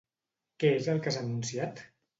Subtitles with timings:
[0.63, 1.89] Què és el que s'ha anunciat?